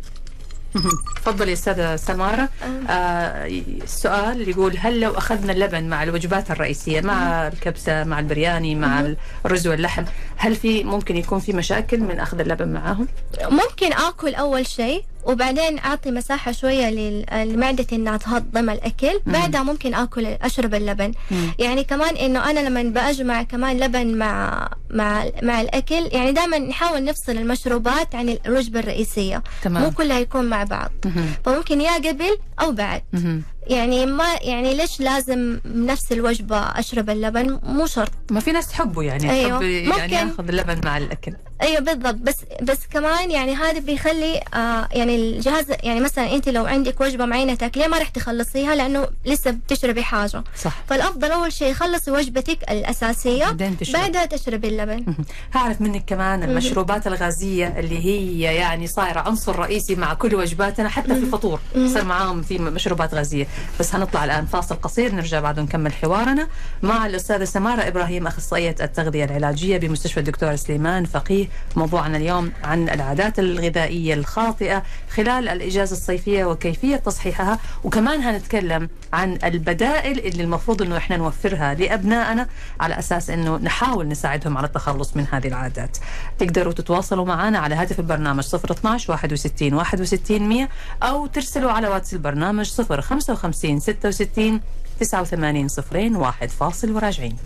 [0.75, 0.91] مهم.
[1.17, 2.49] تفضلي أستاذة سمارة.
[2.89, 3.47] آه.
[3.83, 9.15] السؤال يقول هل لو أخذنا اللبن مع الوجبات الرئيسية مع الكبسة مع البرياني مع
[9.47, 10.05] الرز واللحم
[10.37, 13.09] هل في ممكن يكون في مشاكل من أخذ اللبن معاهم؟
[13.45, 19.95] ممكن آكل أول شيء وبعدين أعطي مساحة شوية لل- لمعدتي إنها تهضم الأكل بعدها ممكن
[19.95, 21.47] آكل أشرب اللبن مم.
[21.59, 26.09] يعني كمان إنه أنا لما بأجمع كمان لبن مع مع مع الأكل.
[26.13, 29.37] يعني دائما نحاول نفصل المشروبات عن الوجبة الرئيسية.
[29.37, 30.91] مو تمام كلها يكون مع بعض.
[31.05, 31.27] مهم.
[31.45, 33.03] فممكن يا قبل أو بعد.
[33.13, 33.43] مهم.
[33.67, 38.13] يعني ما يعني ليش لازم نفس الوجبة أشرب اللبن؟ مو شرط.
[38.31, 39.59] ما في ناس تحبه يعني أيوة.
[39.59, 40.13] تحب يعني ممكن.
[40.13, 41.33] ياخذ اللبن مع الأكل.
[41.63, 42.15] أيوه بالضبط.
[42.15, 47.25] بس بس كمان يعني هذا بيخلي آه يعني الجهاز يعني مثلا أنت لو عندك وجبة
[47.27, 50.45] معينة تاكليها ما راح تخلصيها لأنه لسه بتشربي حاجة.
[50.57, 50.83] صح.
[50.89, 53.57] فالأفضل أول شيء خلصي وجبتك الأساسية.
[53.93, 55.15] بعدها تشربي اللبن.
[55.55, 61.15] هعرف منك كمان المشروبات الغازية اللي هي يعني صايرة عنصر رئيسي مع كل وجباتنا حتى
[61.15, 61.61] في الفطور.
[61.87, 63.47] صار معاهم في مشروبات غازية.
[63.81, 66.49] بس هنطلع الآن فاصل قصير نرجع بعد نكمل حوارنا
[66.83, 71.49] مع الأستاذة سمارة إبراهيم أخصائية التغذية العلاجية بمستشفى الدكتور سليمان فقيه.
[71.77, 77.59] موضوعنا اليوم عن العادات الغذائية الخاطئة خلال الإجازة الصيفية وكيفية تصحيحها.
[77.85, 82.47] وكمان هنتكلم عن البدائل اللي المفروض أنه إحنا نوفرها لأبنائنا
[82.81, 85.97] على أساس أنه نحاول نساعدهم على التخلص من هذه العادات.
[86.39, 90.69] تقدروا تتواصلوا معنا على هاتف البرنامج 012 61 61 100
[91.03, 94.61] أو ترسلوا على واتس البرنامج 055 66
[95.01, 97.37] 89 صفرين واحد فاصل وراجعين.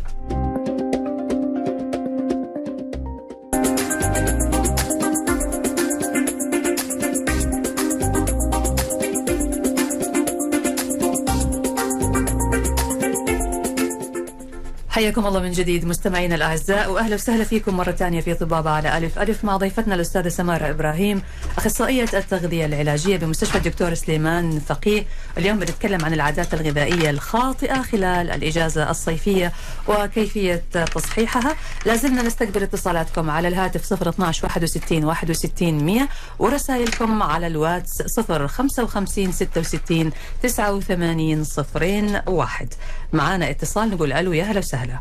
[15.02, 19.18] حياكم الله من جديد مستمعينا الأعزاء وأهلا وسهلا فيكم مرة ثانية في طبابة على ألف
[19.18, 21.22] ألف مع ضيفتنا الأستاذة سمارة إبراهيم
[21.58, 25.06] أخصائية التغذية العلاجية بمستشفى الدكتور سليمان فقيه.
[25.38, 29.52] اليوم بنتكلم عن العادات الغذائية الخاطئة خلال الإجازة الصيفية
[29.88, 30.62] وكيفية
[30.94, 31.56] تصحيحها.
[31.86, 40.10] لازلنا نستقبل اتصالاتكم على الهاتف 012 61 61 100 ورسائلكم على الواتس 055 66
[40.42, 42.74] 89 صفرين واحد.
[43.12, 44.91] معانا اتصال نقول ألو يا هلا وسهلا.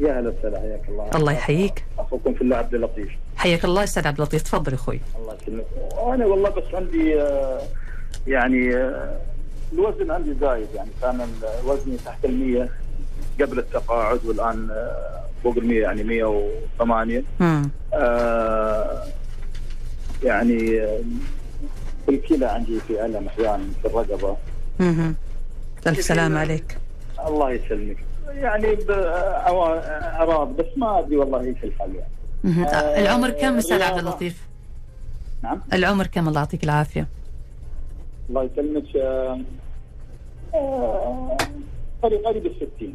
[0.00, 1.10] يا هلا وسهلا حياك الله.
[1.14, 1.84] الله يحييك.
[1.98, 3.08] أخوكم في الله عبد اللطيف.
[3.36, 5.00] حياك الله أستاذ عبد اللطيف تفضل أخوي.
[5.18, 5.64] الله يسلمك.
[6.14, 7.60] أنا والله بس عندي آه،
[8.26, 9.16] يعني آه،
[9.72, 11.26] الوزن عندي زايد يعني كان
[11.64, 12.68] وزني تحت ال 100
[13.40, 17.70] قبل التقاعد والآن آه، فوق ال 100 يعني 108 مم.
[17.94, 19.02] آه،
[20.22, 20.58] يعني
[22.06, 24.36] في الكلى عندي في الم أحيانا في الرقبة.
[24.80, 25.14] مهم.
[25.86, 26.78] ألف سلامة عليك.
[27.26, 27.96] الله يسلمك.
[28.28, 32.10] يعني اعراض بس ما أدري والله إيش الحل يعني.
[32.44, 32.64] مهم.
[32.64, 33.98] آه، العمر كم أستاذ عبد.
[33.98, 34.46] اللطيف؟
[35.42, 37.06] نعم؟ العمر كم؟ الله يعطيك العافية.
[38.28, 39.40] الله يسلمك آه،
[40.54, 41.36] آه،
[42.02, 42.94] قريب قريب الستين.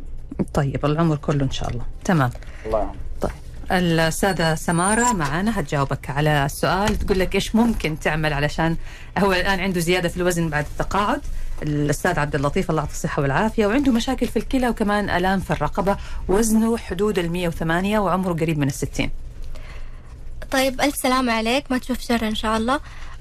[0.53, 1.83] طيب العمر كله إن شاء الله.
[2.05, 2.29] تمام.
[2.65, 2.91] الله
[3.21, 3.31] طيب
[3.71, 8.75] السادة سمارة معانا هتجاوبك على السؤال؟ تقول لك إيش ممكن تعمل علشان
[9.17, 11.21] هو الآن عنده زيادة في الوزن بعد التقاعد.
[11.63, 13.67] الأستاذ عبد اللطيف الله يعطيه الصحة والعافية.
[13.67, 15.97] وعنده مشاكل في الكلى وكمان آلام في الرقبة
[16.27, 19.22] وزنه حدود ال 108 وعمره قريب من الستين.
[20.53, 21.71] طيب ألف سلامة عليك.
[21.71, 22.79] ما تشوف شر إن شاء الله.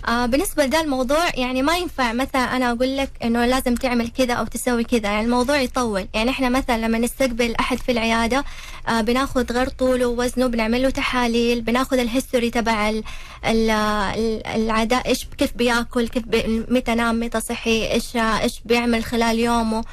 [0.09, 4.35] آه بالنسبة لده الموضوع يعني ما ينفع مثلا أنا أقول لك إنه لازم تعمل كذا
[4.35, 5.03] أو تسوي كذا.
[5.11, 6.09] يعني الموضوع يطول.
[6.14, 8.45] يعني إحنا مثلا لما نستقبل أحد في العيادة
[8.88, 13.05] آه بناخذ غير طوله ووزنه بنعمل له تحاليل بناخذ ال history تبع ال-
[13.47, 19.05] ال- ال- العادات إيش كيف بياكل كيف بي متى نام متى صحي إيش إيش بيعمل
[19.05, 19.85] خلال يومه.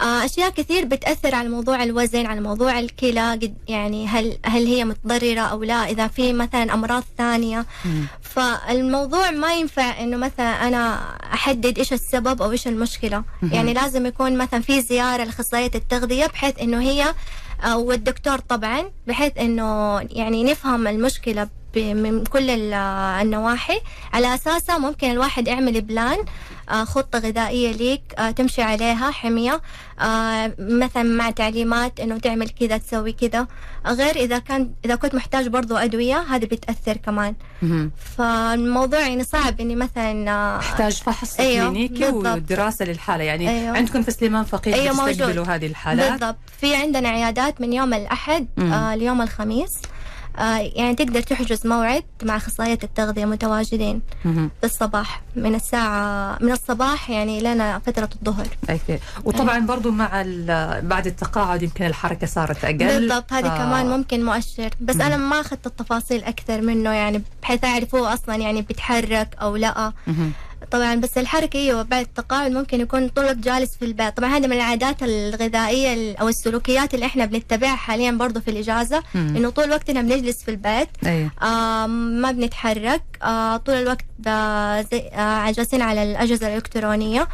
[0.00, 5.40] أشياء كثير بتأثر على موضوع الوزن على موضوع الكلى قد يعني هل هل هي متضررة
[5.40, 7.66] أو لا؟ إذا في مثلا أمراض ثانية.
[8.22, 11.00] فالموضوع ما ينفع إنه مثلا أنا
[11.34, 13.24] أحدد إيش السبب أو إيش المشكلة.
[13.52, 17.14] يعني لازم يكون مثلا في زيارة لأخصائية التغذية بحيث إنه هي
[17.64, 22.74] آه، والدكتور طبعا بحيث إنه يعني نفهم المشكلة من كل ال-
[23.22, 23.80] النواحي
[24.12, 26.18] على أساسها ممكن الواحد يعمل بلان
[26.70, 29.60] آه، خطة غذائية ليك آه، تمشي عليها حمية
[30.00, 33.46] آه، مثلا مع تعليمات إنه تعمل كذا تسوي كذا
[33.86, 37.34] غير إذا كان إذا كنت محتاج برضو أدوية هذه بتأثر كمان.
[38.18, 42.08] فالموضوع يعني صعب إني مثلا يحتاج فحص أيوه، كلينيكي.
[42.08, 43.76] ودراسة للحالة يعني أيوه.
[43.76, 45.10] عندكم في سليمان فقيه أيوه،.
[45.12, 48.72] تستقبلوا هذه الحالات بالضبط في عندنا عيادات من يوم الأحد مم.
[48.72, 49.72] آه اليوم الخميس
[50.38, 54.02] يعني تقدر تحجز موعد مع أخصائية التغذية متواجدين.
[54.22, 58.46] في الصباح من الساعة من الصباح يعني لنا فترة الظهر.
[59.24, 62.74] وطبعا برضو مع ال- بعد التقاعد يمكن الحركة صارت أقل.
[62.78, 64.70] بالضبط هذه ف- كمان ممكن مؤشر.
[64.80, 69.56] بس أنا ما أخذت التفاصيل أكثر منه يعني بحيث اعرف هو أصلا يعني بيتحرك أو
[69.56, 69.92] لأ.
[70.06, 70.32] مهم.
[70.70, 74.16] طبعا بس الحركة أيوه بعد التقاعد ممكن يكون طول الوقت جالس في البيت.
[74.16, 79.02] طبعا هذا من العادات الغذائية ال- أو السلوكيات اللي إحنا بنتبعها حاليا برضو في الإجازة
[79.14, 79.36] مم.
[79.36, 80.88] إنه طول وقتنا بنجلس في البيت.
[81.06, 81.30] أيوه.
[81.42, 83.02] آه ما بنتحرك.
[83.22, 84.04] آه طول الوقت
[84.92, 87.28] زي آه جالسين على الأجهزة الإلكترونية.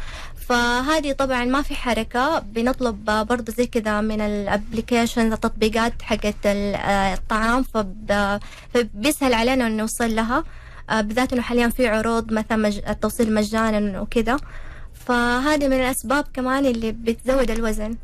[0.47, 2.39] فهذه طبعا ما في حركة.
[2.39, 7.63] بنطلب برضو زي كذا من الابلكيشن التطبيقات حقت آه، الطعام.
[7.63, 8.39] فب-
[8.73, 10.43] فبيسهل علينا نوصل لها.
[10.99, 12.79] بالذات إنه حاليا في عروض مثلا مج...
[12.89, 14.37] التوصيل مجانا وكذا
[14.93, 17.95] فهذه من الأسباب كمان اللي بتزود الوزن.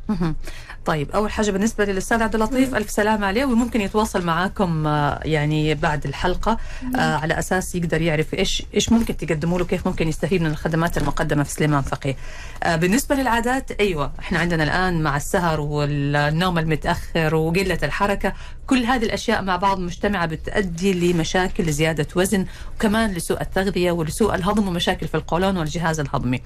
[0.88, 5.76] طيب أول حاجة بالنسبة للأستاذ عبد اللطيف ألف سلامة عليه وممكن يتواصل معاكم آه، يعني
[5.76, 6.58] بعد الحلقة
[6.96, 10.98] آه، على أساس يقدر يعرف إيش إيش ممكن تقدموا له كيف ممكن يستفيد من الخدمات
[10.98, 12.16] المقدمة في سليمان فقيه.
[12.64, 18.34] آه، بالنسبة للعادات أيوه إحنا عندنا الآن مع السهر والنوم المتأخر وقلة الحركة
[18.68, 22.46] كل هذه الأشياء مع بعض مجتمعة بتؤدي لمشاكل لزياده وزن
[22.76, 26.42] وكمان لسوء التغذية ولسوء الهضم ومشاكل في القولون والجهاز الهضمي.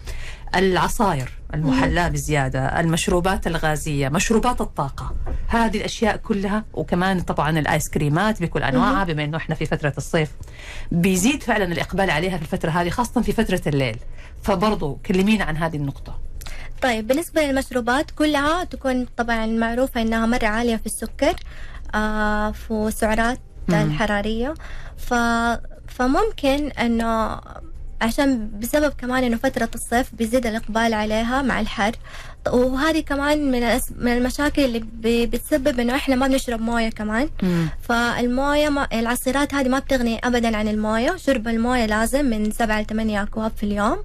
[0.56, 5.16] العصاير المحلاة بزيادة المشروبات الغازية مشروبات الطاقة.
[5.48, 10.32] هذه الأشياء كلها وكمان طبعا الآيس كريمات بكل أنواعها بما أنه إحنا في فترة الصيف.
[10.92, 13.98] بيزيد فعلا الإقبال عليها في الفترة هذه خاصة في فترة الليل.
[14.44, 16.20] فبرضو كلمينا عن هذه النقطة.
[16.82, 21.36] طيب بالنسبة للمشروبات كلها تكون طبعا معروفة إنها مرة عالية في السكر
[21.96, 23.76] آه في السعرات مم.
[23.76, 24.54] الحرارية.
[24.98, 25.14] ف
[25.88, 27.40] فممكن إنه
[28.02, 31.92] عشان بسبب كمان إنه فترة الصيف بيزيد الإقبال عليها مع الحر
[32.50, 34.84] وهذه كمان من من المشاكل اللي
[35.26, 37.30] بتسبب إنه إحنا ما بنشرب موية كمان.
[37.44, 37.68] مم.
[37.82, 41.16] فالموية ما العصيرات هذه ما بتغني ابدا عن الموية.
[41.18, 43.98] شرب الموية لازم من سبعة لثمانية اكواب في اليوم.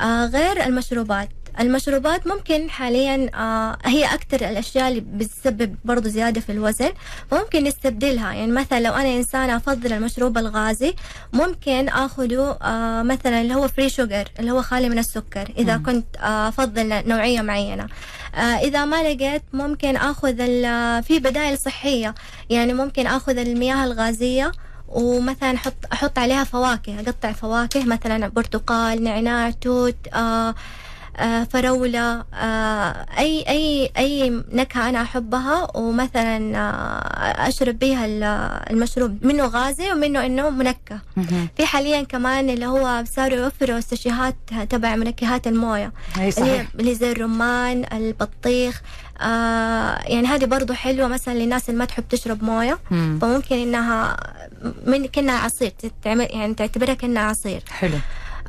[0.00, 1.28] آه غير المشروبات.
[1.60, 6.90] المشروبات ممكن حاليا آه هي أكثر الأشياء اللي بتسبب برضو زيادة في الوزن
[7.30, 8.32] فممكن نستبدلها.
[8.32, 10.94] يعني مثلا لو أنا إنسانة أفضل المشروب الغازي
[11.32, 15.82] ممكن أخده آه مثلا اللي هو free sugar اللي هو خالي من السكر إذا مم.
[15.84, 17.86] كنت آه أفضل نوعية معينة.
[18.34, 22.14] آه إذا ما لقيت ممكن أخذ ال- في بدائل صحية.
[22.50, 24.52] يعني ممكن أخذ المياه الغازية
[24.88, 30.54] ومثلا أحط أحط عليها فواكه أقطع فواكه مثلا برتقال نعناع توت آه آه
[31.52, 38.24] فراولة آه أي أي أي نكهة أنا أحبها ومثلا آه أشرب بيها ال-
[38.70, 41.00] المشروب منه غازي ومنه إنه منكه.
[41.56, 44.36] في حاليا كمان اللي هو صاروا يوفروا الساشيهات
[44.70, 45.92] تبع منكهات الموية.
[46.16, 48.82] اللي اللي زي الرمان البطيخ
[49.20, 52.78] آه يعني هذه برضو حلوة مثلا للناس اللي ما تحب تشرب موية.
[52.90, 53.18] مم.
[53.22, 54.16] فممكن إنها
[54.86, 57.62] من كأنها عصير تتعمل يعني تعتبرها كأنها عصير.
[57.70, 57.98] حلو.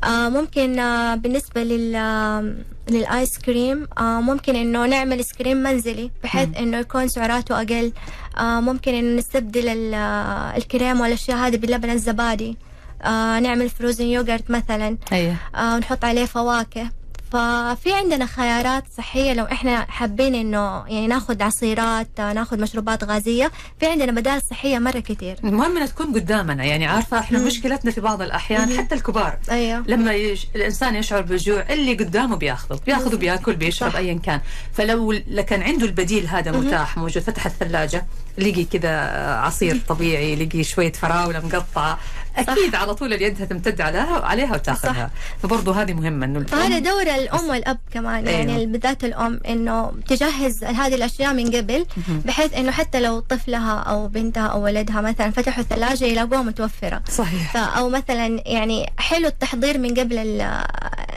[0.04, 2.54] آه ممكن آه بالنسبة لل آه،
[2.90, 6.54] للآيس كريم آه ممكن إنه نعمل آيس كريم منزلي بحيث مم.
[6.54, 7.92] إنه يكون سعراته أقل.
[8.38, 12.56] آه ممكن إنه نستبدل آه، الكريم والأشياء هذه باللبن الزبادي.
[13.02, 14.96] آه نعمل فروزن يوغرت مثلا.
[15.12, 15.36] أيوه.
[15.54, 16.90] آه ونحط عليه فواكه.
[17.32, 23.86] ففي عندنا خيارات صحية لو إحنا حابين إنه يعني ناخذ عصيرات ناخذ مشروبات غازية في
[23.86, 25.36] عندنا بدائل صحية مرة كتير.
[25.44, 27.46] المهم إنها تكون قدامنا يعني عارفة إحنا مم.
[27.46, 28.78] مشكلتنا في بعض الأحيان مم.
[28.78, 29.38] حتى الكبار.
[29.50, 29.84] أيوه.
[29.88, 30.46] لما يش...
[30.56, 33.96] الإنسان يشعر بالجوع اللي قدامه بياخذه بياخذه بياكل بيشرب.
[33.96, 34.40] ايا كان.
[34.72, 38.06] فلو ل- كان عنده البديل هذا متاح موجود فتح الثلاجة
[38.38, 38.90] لقي كذا
[39.38, 41.98] عصير طبيعي لقي شوية فراولة مقطعة
[42.36, 45.10] أكيد على طول اليد هتمتد عليها عليها وتاخذها.
[45.42, 48.38] فبرضه هذه مهمة إنه فهذا الأم- دور الأم والأب كمان أيوة.
[48.38, 51.86] يعني بالذات الأم إنه تجهز هذه الأشياء من قبل.
[52.08, 57.02] بحيث إنه حتى لو طفلها أو بنتها أو ولدها مثلا فتحوا الثلاجة يلاقوها متوفرة.
[57.10, 57.56] صحيح.
[57.56, 60.64] أو مثلا يعني حلو التحضير من قبل ال-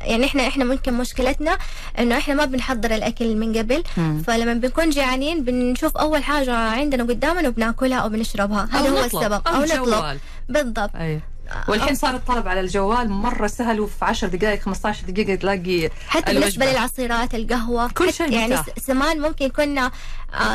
[0.05, 1.57] يعني إحنا إحنا ممكن مشكلتنا
[1.99, 4.23] إنه إحنا ما بنحضر الأكل من قبل مم.
[4.27, 8.67] فلما بنكون جيعانين بنشوف أول حاجة عندنا قدامنا وبناكلها أو بنشربها.
[8.71, 9.03] هذا هو.
[9.05, 9.41] السبب.
[9.47, 10.19] أو, أو نطلب.
[10.49, 10.95] بالضبط.
[10.95, 11.21] أيوه.
[11.67, 16.39] والحين صار الطلب على الجوال مرة سهل وفي 10 دقائق 15 دقيقة تلاقي حتى الوجبة.
[16.39, 18.55] بالنسبة للعصيرات القهوة كل شيء يعني
[18.87, 19.91] زمان ممكن كنا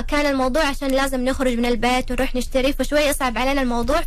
[0.08, 4.00] كان الموضوع عشان لازم نخرج من البيت ونروح نشتري فشوي يصعب علينا الموضوع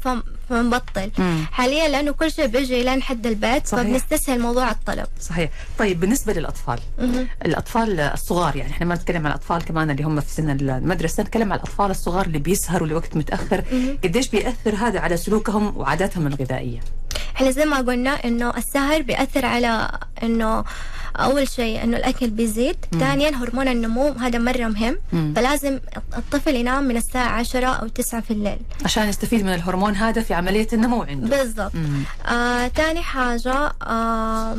[0.49, 1.45] فنبطل مم.
[1.51, 3.83] حاليا لأنه كل شيء بيجي لين حد البيت صحيح.
[3.83, 5.49] فبنستسهل موضوع الطلب صحيح
[5.79, 7.27] طيب بالنسبة للأطفال مهم.
[7.45, 11.53] الأطفال الصغار يعني إحنا ما نتكلم عن الأطفال كمان اللي هم في سن المدرسة نتكلم
[11.53, 13.63] عن الأطفال الصغار اللي بيسهروا لوقت متأخر.
[14.03, 16.79] قديش بيأثر هذا على سلوكهم وعاداتهم الغذائية
[17.35, 19.91] إحنا زي ما قلنا إنه السهر بيأثر على
[20.23, 20.63] إنه
[21.15, 22.75] أول شيء إنه الأكل بيزيد.
[22.99, 25.33] ثانيا هرمون النمو هذا مرة مهم مم.
[25.35, 25.79] فلازم
[26.17, 30.33] الطفل ينام من الساعة عشرة أو تسعة في الليل عشان يستفيد من الهرمون هذا في
[30.33, 31.71] عملية النمو عنده بالضبط.
[32.27, 34.55] آه، تاني حاجة آه،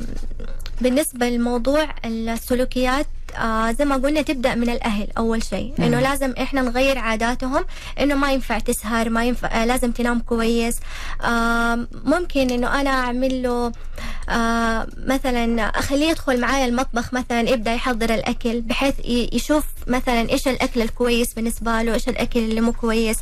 [0.81, 5.85] بالنسبة لموضوع السلوكيات آه زي ما قلنا تبدأ من الأهل أول شيء مم.
[5.85, 7.65] إنه لازم إحنا نغير عاداتهم
[8.01, 10.77] إنه ما ينفع تسهر ما ينفع آه لازم تنام كويس
[11.25, 13.73] آه ممكن إنه أنا أعمل له
[14.29, 18.95] آه مثلا أخليه يدخل معايا المطبخ مثلا يبدأ يحضر الأكل بحيث
[19.33, 23.17] يشوف مثلا إيش الأكل الكويس بالنسبة له إيش الأكل اللي مو كويس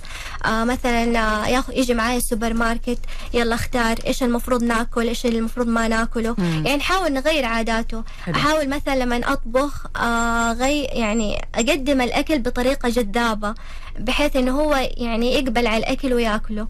[0.44, 2.98] آه مثلا آه ياخذ يجي معايا السوبر ماركت
[3.34, 6.62] يلا اختار إيش المفروض ناكل إيش اللي المفروض ما ناكله مم.
[6.66, 8.34] يعني نحاول نغير عاداته حلو.
[8.34, 13.54] أحاول مثلا لما أطبخ آه غي يعني أقدم الأكل بطريقة جذابة.
[13.98, 16.66] بحيث إنه هو يعني يقبل على الأكل ويأكله.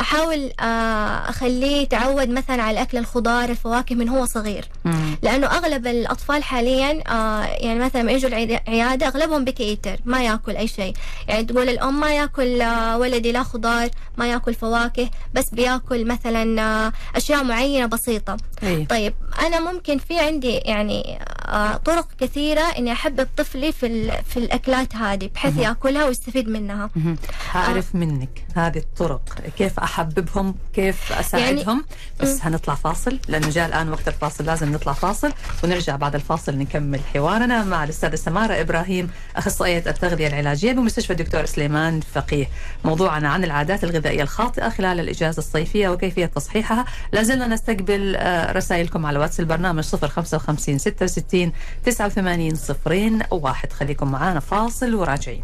[0.00, 4.68] أحاول آه أخليه يتعود مثلا على اكل الخضار الفواكه من هو صغير.
[4.84, 5.16] مم.
[5.22, 10.56] لأنه أغلب الأطفال حاليا آه يعني مثلا لما يجوا العياده أغلبهم picky eater ما يأكل
[10.56, 10.94] أي شيء.
[11.28, 16.92] يعني تقول الأم ما يأكل آه ولدي لا خضار ما يأكل فواكه بس بيأكل مثلا
[17.16, 18.36] أشياء معينة بسيطة.
[18.62, 18.86] إيه.
[18.86, 19.14] طيب
[19.46, 21.18] أنا ممكن في عندي يعني
[21.84, 26.65] طرق كثيرة إني أحبب طفلي في في الأكلات هذه بحيث يأكلها ويستفيد منها.
[26.74, 27.16] مهم.
[27.52, 31.84] هعرف منك هذه الطرق كيف أحببهم كيف أساعدهم؟
[32.20, 32.38] بس مم.
[32.42, 35.32] هنطلع فاصل لأنه جاء الآن وقت الفاصل لازم نطلع فاصل
[35.64, 42.00] ونرجع بعد الفاصل نكمل حوارنا مع الأستاذة سمارة إبراهيم أخصائية التغذية العلاجية بمستشفى الدكتور سليمان
[42.00, 42.46] فقيه.
[42.84, 46.84] موضوعنا عن العادات الغذائية الخاطئة خلال الإجازة الصيفية وكيفية تصحيحها.
[47.12, 51.52] لازلنا نستقبل آه، رسائلكم على واتس البرنامج 055 66
[51.84, 53.72] 89 صفرين واحد.
[53.72, 55.42] خليكم معانا فاصل وراجعين.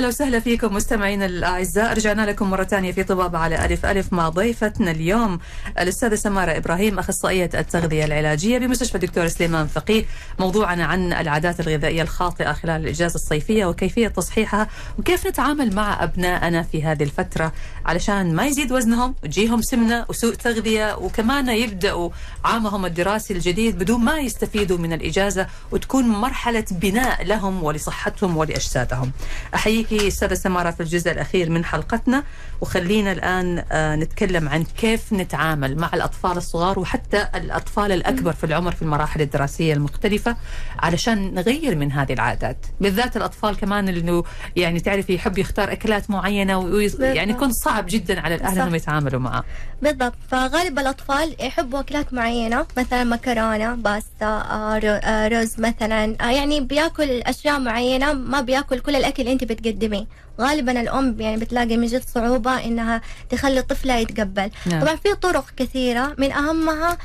[0.00, 1.92] أهلا وسهلا فيكم مستمعينا الأعزاء.
[1.92, 5.38] رجعنا لكم مرة ثانية في طبابة على ألف ألف مع ضيفتنا اليوم
[5.78, 10.04] الأستاذة سمارة إبراهيم أخصائية التغذية العلاجية بمستشفى الدكتور سليمان فقيه.
[10.38, 16.82] موضوعنا عن العادات الغذائية الخاطئة خلال الإجازة الصيفية وكيفية تصحيحها وكيف نتعامل مع أبنائنا في
[16.82, 17.52] هذه الفترة
[17.86, 22.10] علشان ما يزيد وزنهم وتجيهم سمنة وسوء تغذية وكمان يبدأوا
[22.44, 29.12] عامهم الدراسي الجديد بدون ما يستفيدوا من الإجازة وتكون مرحلة بناء لهم ولصحتهم ولأجسادهم.
[29.54, 32.24] أحييكي أستاذة سمارة في الجزء الأخير من حلقتنا
[32.60, 38.72] وخلينا الآن آه، نتكلم عن كيف نتعامل مع الأطفال الصغار وحتى الأطفال الأكبر في العمر
[38.72, 40.36] في المراحل الدراسية المختلفة
[40.78, 44.22] علشان نغير من هذه العادات، بالذات الأطفال كمان اللي
[44.56, 48.62] يعني تعرفي يحب يختار أكلات معينة ويعني يكون صعب جدا على الأهل صح.
[48.62, 49.44] إنهم يتعاملوا معه.
[49.82, 52.29] بالضبط فغالب الأطفال يحبوا أكلات معينة
[52.76, 58.96] مثلا مكرونة باستا آه، آه، رز مثلا آه، يعني بياكل أشياء معينة ما بياكل كل
[58.96, 60.06] الأكل اللي أنت بتقدميه
[60.40, 64.82] غالبا الأم يعني بتلاقي من جد صعوبة إنها تخلي طفلها يتقبل نعم.
[64.82, 66.98] طبعا في طرق كثيرة من أهمها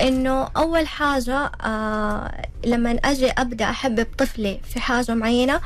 [0.00, 5.60] إنه أول حاجة آه لما أجي أبدأ أحبب طفلي في حاجة معينة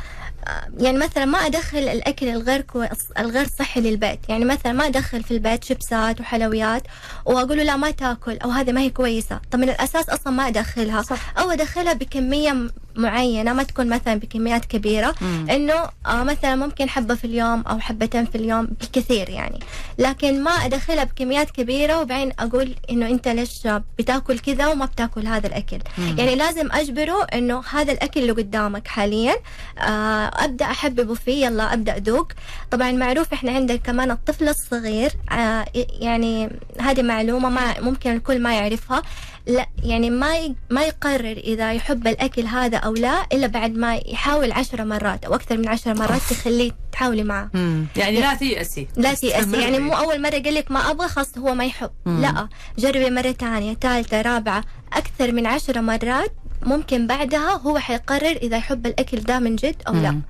[0.78, 4.18] يعني مثلا ما أدخل الأكل الغير كويس الغير صحي للبيت.
[4.28, 6.82] يعني مثلا ما أدخل في البيت شيبسات وحلويات
[7.24, 9.40] واقول له لا ما تأكل أو هذه ما هي كويسة.
[9.50, 11.02] طب من الأساس أصلا ما أدخلها.
[11.02, 11.38] صح.
[11.38, 15.46] أو أدخلها بكمية معينة ما تكون مثلا بكميات كبيرة مم.
[15.50, 15.74] إنه
[16.06, 19.58] آه مثلا ممكن حبة في اليوم أو حبتين في اليوم بالكثير يعني
[19.98, 25.46] لكن ما أدخلها بكميات كبيرة وبعدين أقول إنه أنت ليش بتاكل كذا وما بتاكل هذا
[25.46, 26.14] الأكل مم.
[26.18, 29.34] يعني لازم أجبره إنه هذا الأكل اللي قدامك حاليا
[29.78, 32.28] آه أبدأ أحببه فيه يلا أبدأ ذوق
[32.70, 35.64] طبعا معروف إحنا عندنا كمان الطفل الصغير آه
[36.00, 39.02] يعني هذه معلومة ما ممكن الكل ما يعرفها
[39.46, 44.52] لا يعني ما ما يقرر إذا يحب الأكل هذا أو لا إلا بعد ما يحاول
[44.52, 47.86] عشرة مرات أو أكثر من عشرة مرات تخليه تحاولي معه مم.
[47.96, 49.60] يعني لا تيأسي لا تيأسي.
[49.62, 52.22] يعني مو أول مرة قال لك ما أبغى خلاص هو ما يحب مم.
[52.22, 56.32] لا جربي مرة تانية ثالثة رابعة أكثر من عشرة مرات
[56.66, 60.20] ممكن بعدها هو حيقرر إذا يحب الأكل ده من جد أو لا.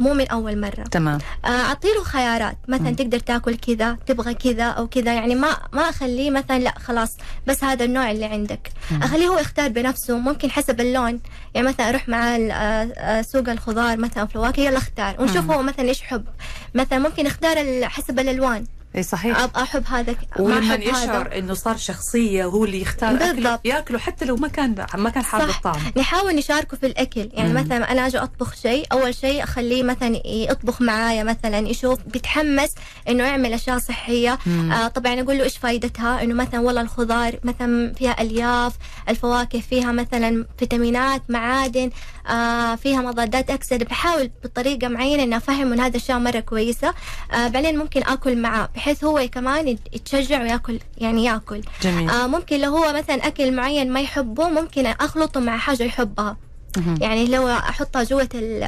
[0.00, 0.82] مو من أول مرة.
[0.90, 1.18] تمام.
[1.44, 2.56] آه، أعطيله خيارات.
[2.68, 2.94] مثلا مم.
[2.94, 5.12] تقدر تاكل كذا تبغى كذا أو كذا.
[5.14, 8.72] يعني ما ما أخليه مثلا لا خلاص بس هذا النوع اللي عندك.
[8.90, 9.02] مم.
[9.02, 10.18] أخليه هو يختار بنفسه.
[10.18, 11.20] ممكن حسب اللون.
[11.54, 12.48] يعني مثلا أروح مع آه،
[12.96, 15.16] آه، سوق الخضار مثلا فواكه يلا اختار.
[15.18, 15.50] ونشوف مم.
[15.52, 16.24] هو مثلا إيش يحب.
[16.74, 18.64] مثلا ممكن اختار حسب الألوان.
[18.96, 20.74] إي صحيح أحب هذا ما ولما.
[20.74, 23.60] يشعر إنه صار شخصية وهو اللي يختار بالضبط.
[23.64, 25.56] يأكله حتى لو ما كان ما كان حابب صح.
[25.56, 27.60] الطعم نحاول نشاركه في الأكل يعني مم.
[27.60, 32.70] مثلا أنا أجي أطبخ شيء أول شيء أخليه مثلا يطبخ معايا مثلا يشوف بيتحمس
[33.08, 34.72] إنه يعمل أشياء صحية مم.
[34.72, 38.72] آه طبعا أقول له إيش فائدتها إنه مثلا والله الخضار مثلا فيها ألياف
[39.08, 41.90] الفواكه فيها مثلا فيتامينات معادن
[42.30, 46.94] آه فيها مضادات أكسدة بحاول بطريقة معينة إني أفهمه إن هذا الأشياء مرة كويسة
[47.32, 52.26] آه بعدين ممكن آكل معاه بحيث هو كمان يت- يتشجع وياكل يعني ياكل جميل آه
[52.26, 56.36] ممكن لو هو مثلا أكل معين ما يحبه ممكن أخلطه مع حاجة يحبها.
[57.00, 58.62] يعني لو أحطها جوة ال-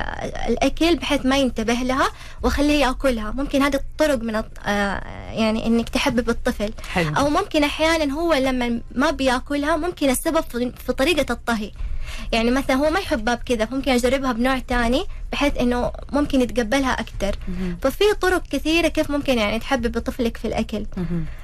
[0.49, 2.09] الأكل بحيث ما ينتبه لها
[2.43, 3.31] واخليه يأكلها.
[3.31, 5.01] ممكن هذه الطرق من آه
[5.33, 6.73] يعني إنك تحبب الطفل.
[6.93, 7.17] حلو.
[7.17, 10.45] أو ممكن أحيانا هو لما ما بيأكلها ممكن السبب
[10.87, 11.71] في طريقة الطهي.
[12.33, 17.39] يعني مثلا هو ما يحبها بكذا ممكن اجربها بنوع تاني بحيث إنه ممكن يتقبلها أكثر.
[17.83, 20.87] ففي طرق كثيرة كيف ممكن يعني تحبب طفلك في الأكل.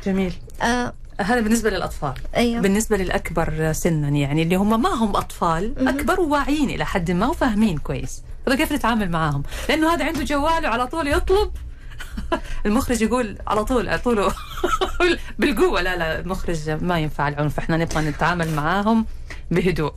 [0.07, 0.33] جميل.
[0.63, 2.15] آه هذا بالنسبة للأطفال.
[2.37, 2.61] أيوه.
[2.61, 5.89] بالنسبة للأكبر سنا يعني اللي هم ما هم أطفال.
[5.89, 8.23] أكبر وواعيين إلى حد ما وفاهمين كويس.
[8.49, 11.51] هذا كيف نتعامل معاهم؟ لأنه هذا عنده جوال وعلى طول يطلب.
[12.67, 14.33] المخرج يقول على طول على طول.
[15.39, 15.83] بالقوة.
[15.83, 17.59] لا لا المخرج ما ينفع العنف.
[17.59, 19.07] إحنا نبغى نتعامل معاهم
[19.51, 19.93] بهدوء.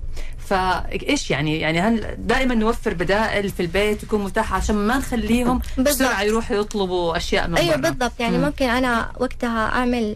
[0.48, 5.62] فإيش يعني يعني هل دائما نوفر بدائل في البيت تكون متاحه عشان ما نخليهم.
[5.78, 7.89] بسرعة يروحوا يطلبوا أشياء من أيوه برا.
[7.89, 8.44] بالضبط يعني مم.
[8.44, 10.16] ممكن أنا وقتها أعمل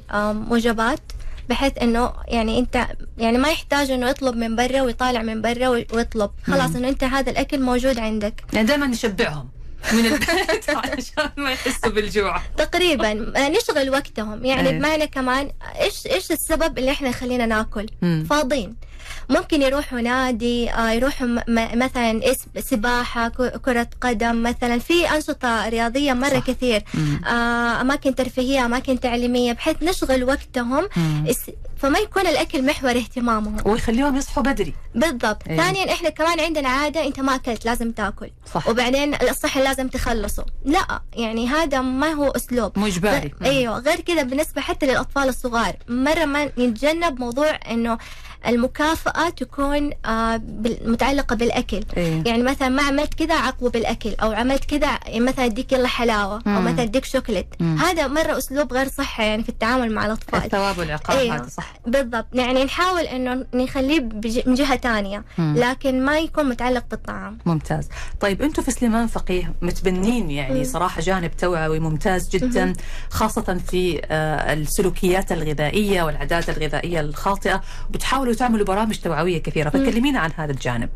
[0.49, 0.99] وجبات
[1.49, 5.87] بحيث إنه يعني أنت يعني ما يحتاج إنه يطلب من برا ويطالع من برا وي-
[5.93, 9.49] ويطلب خلاص إنه أنت هذا الأكل موجود عندك يعني دائما نشبعهم
[9.93, 14.79] من البيت عشان ما يحسوا بالجوع تقريبا آه، نشغل وقتهم يعني أيه.
[14.79, 15.49] بمعنى كمان
[15.81, 18.27] إيش إيش السبب اللي إحنا خلينا ناكل مم.
[18.29, 18.75] فاضيين
[19.29, 21.27] ممكن يروحوا نادي آه، يروحوا
[21.75, 22.21] مثلا
[22.59, 23.29] سباحة
[23.65, 26.45] كرة قدم مثلا في أنشطة رياضية مرة صح.
[26.47, 26.83] كثير.
[27.27, 30.87] آه، أماكن ترفيهية أماكن تعليمية بحيث نشغل وقتهم
[31.77, 33.57] فما يكون الأكل محور اهتمامهم.
[33.65, 34.73] ويخليهم يصحوا بدري.
[34.95, 35.47] بالضبط.
[35.47, 35.57] أيه.
[35.57, 38.29] ثانيا إحنا كمان عندنا عادة أنت ما أكلت لازم تأكل.
[38.53, 38.67] صح.
[38.67, 40.45] وبعدين الصحن لازم تخلصه.
[40.65, 42.79] لا يعني هذا ما هو أسلوب.
[42.79, 43.31] مو إجباري.
[43.41, 43.79] غ- أيوه.
[43.79, 45.75] غير كذا بالنسبة حتى للأطفال الصغار.
[45.89, 47.97] مرة ما نتجنب موضوع إنه
[48.47, 50.41] المكافأة تكون آه،
[50.85, 51.83] متعلقة بالأكل.
[51.97, 52.23] إيه.
[52.25, 56.35] يعني مثلا ما عملت كذا عقبه بالأكل أو عملت كذا يعني مثلا أديك يلا حلاوة
[56.35, 56.65] أو مم.
[56.65, 57.47] مثلا أديك شوكليت.
[57.59, 57.77] مم.
[57.77, 60.43] هذا مرة أسلوب غير صحي يعني في التعامل مع الأطفال.
[60.43, 61.35] الثواب والعقاب أيوه.
[61.35, 61.66] هذا صح.
[61.87, 62.27] بالضبط.
[62.33, 64.77] يعني نحاول إنه نخليه بج- من جهة
[65.37, 65.55] مم.
[65.57, 67.37] لكن ما يكون متعلق بالطعام.
[67.45, 67.89] ممتاز.
[68.19, 72.73] طيب أنتم في سليمان فقيه متبنين يعني صراحة جانب توعوي ممتاز جدا
[73.09, 79.69] خاصة في آه، السلوكيات الغذائية والعادات الغذائية الخاطئة وبتحاولوا تعملوا برامج توعوية كثيرة.
[79.69, 80.89] فكلمينا عن هذا الجانب.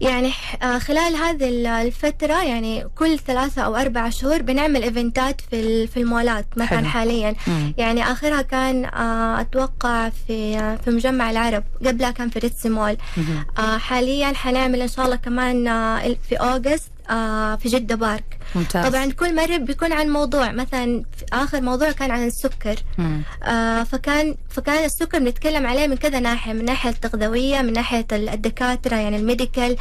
[0.00, 5.86] يعني آه، خلال هذه ال- الفترة يعني كل ثلاثة أو أربع شهور بنعمل إيفنتات في
[5.86, 6.88] في المولات مثلا حلو.
[6.88, 7.74] حاليا مم.
[7.78, 12.96] يعني آخرها كان آه، أتوقع في آه، في مجمع العرب قبلها كان في ريتسي مول.
[13.58, 15.64] آه، حاليا حنعمل إن شاء الله كمان
[16.28, 16.90] في أوغست
[17.56, 18.38] في جدة بارك.
[18.54, 18.86] ممتاز.
[18.86, 21.02] طبعا كل مرة بيكون عن موضوع مثلا
[21.32, 22.76] آخر موضوع كان عن السكر.
[23.42, 28.28] آه، فكان فكان السكر بنتكلم عليه من كذا ناحية من ناحية التغذوية من ناحية ال-
[28.28, 29.76] الدكاترة يعني ال medical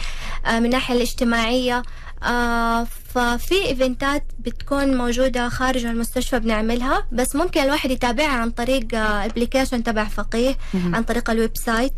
[0.46, 1.84] آه، من الناحية الاجتماعية.
[2.24, 8.88] آه، ففي event ات بتكون موجودة خارج المستشفى بنعملها بس ممكن الواحد يتابعها عن طريق
[8.96, 10.58] application تبع فقيه.
[10.94, 11.94] عن طريق ال website.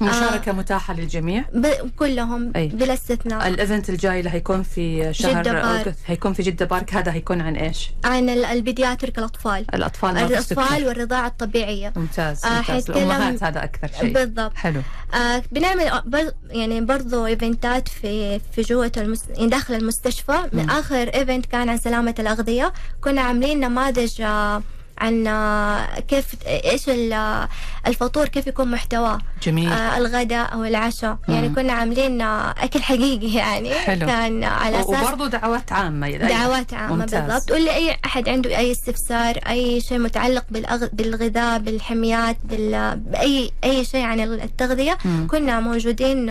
[0.00, 2.66] مشاركة متاحة للجميع؟ ب- كلهم أي.
[2.68, 3.48] بلا استثناء.
[3.48, 5.94] ال event الجاي اللي هيكون في شهر جدة بارك.
[6.06, 6.94] هيكون في جدة بارك.
[6.94, 10.74] هذا هيكون عن إيش؟ عن ال- ال pediatric مرضى الأطفال.
[10.78, 10.88] السكر.
[10.88, 11.92] والرضاعة الطبيعية.
[11.96, 12.90] ممتاز آه، ممتاز.
[12.90, 14.12] الأمهات هذا أكثر شيء.
[14.14, 14.52] بالضبط.
[14.56, 14.80] حلو.
[15.14, 19.24] آه بنعمل بر يعني برضو event ات في في جوة المس...
[19.36, 20.38] يعني داخل المستشفى.
[20.52, 20.70] من.
[20.70, 22.72] آخر event كان عن سلامة الأغذية.
[23.00, 24.62] كنا عاملين نماذج آه
[25.00, 27.48] عن آه كيف إيش آه،
[27.86, 31.48] الفطور كيف يكون محتواه جميل آه الغداء أو العشاء يعني.
[31.48, 34.06] كنا عاملين آه أكل حقيقي يعني حلو.
[34.06, 36.28] كان على أساس وبرضه دعوات عامة أيضاً.
[36.28, 37.30] دعوات عامة ممتاز.
[37.30, 40.86] بالضبط واللي أي أحد عنده أي استفسار أي شيء متعلق بالأغ...
[40.92, 42.96] بالغذاء بالحميات بال...
[42.96, 45.26] بأي أي شيء عن التغذية مم.
[45.30, 46.26] كنا موجودين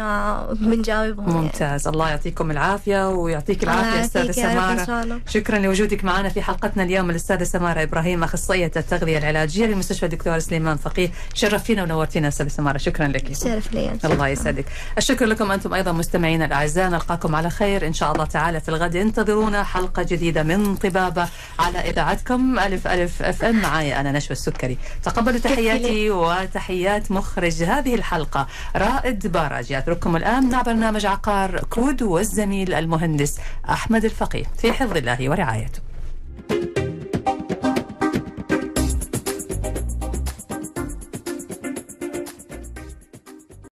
[0.53, 1.41] بنجاوبهم يعني.
[1.41, 3.65] ممتاز الله يعطيكم العافية ويعطيك
[4.31, 8.23] سمارة شاء الله شكرا لوجودك معنا في حلقتنا اليوم الأستاذة سمارة إبراهيم
[8.57, 11.11] أخصائية التغذية العلاجية بمستشفى الدكتور سليمان فقيه.
[11.33, 12.77] شرفتينا ونورتينا أستاذة سمارة.
[12.77, 13.33] شكرا لك.
[13.33, 13.99] شرف لي.
[14.05, 14.65] الله يسعدك.
[14.97, 16.89] الشكر لكم أنتم أيضا مستمعينا الأعزاء.
[16.89, 17.87] نلقاكم على خير.
[17.87, 18.95] إن شاء الله تعالى في الغد.
[18.95, 21.27] انتظرونا حلقة جديدة من طبابة
[21.59, 22.59] على إذاعتكم.
[22.59, 23.61] ألف ألف FM.
[23.61, 24.77] معايا أنا نشوى السكري.
[25.03, 28.47] تقبلوا تحياتي وتحيات مخرج هذه الحلقة.
[28.75, 33.37] رائد باراج يترككم الآن مع برنامج عقار كود والزميل المهندس
[33.69, 35.79] أحمد الفقيه في حفظ الله ورعايته.